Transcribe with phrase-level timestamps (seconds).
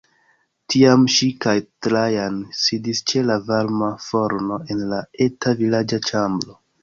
[0.73, 1.53] Tiam ŝi kaj
[1.87, 6.59] Trajan sidis ĉe la varma forno en la eta vilaĝa ĉambro.